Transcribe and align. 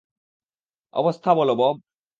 অবস্থা 0.93 1.29
বলো, 1.33 1.53
বব! 1.55 1.75